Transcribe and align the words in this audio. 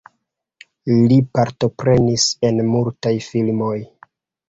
Li 1.11 1.19
partoprenis 1.39 2.27
en 2.51 2.65
multaj 2.73 3.17
filmoj. 3.31 3.81